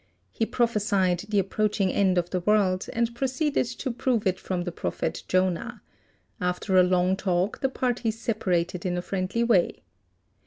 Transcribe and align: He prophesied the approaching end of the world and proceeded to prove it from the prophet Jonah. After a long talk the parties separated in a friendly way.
He 0.31 0.47
prophesied 0.47 1.25
the 1.29 1.37
approaching 1.37 1.91
end 1.91 2.17
of 2.17 2.31
the 2.31 2.39
world 2.39 2.87
and 2.91 3.13
proceeded 3.13 3.67
to 3.67 3.91
prove 3.91 4.25
it 4.25 4.39
from 4.39 4.63
the 4.63 4.71
prophet 4.71 5.21
Jonah. 5.27 5.83
After 6.39 6.75
a 6.75 6.81
long 6.81 7.15
talk 7.15 7.59
the 7.61 7.69
parties 7.69 8.19
separated 8.19 8.83
in 8.83 8.97
a 8.97 9.03
friendly 9.03 9.43
way. 9.43 9.83